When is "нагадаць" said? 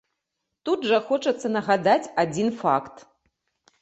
1.57-2.11